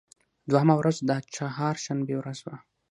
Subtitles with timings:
[0.49, 2.55] دوهمه ورځ د چهار شنبې ورځ وه.